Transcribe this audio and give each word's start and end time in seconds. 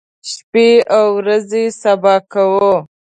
شپې 0.31 0.69
او 0.97 1.05
ورځې 1.19 1.63
سبا 1.81 2.15
کوو. 2.31 2.73